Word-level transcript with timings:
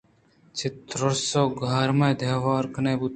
چہ 0.57 0.67
تُرس 0.87 1.31
ءَ 1.39 1.55
گوٛرم 1.57 1.99
ءَ 2.09 2.17
دئور 2.19 2.63
کنان 2.73 2.95
بوتاں 2.99 3.09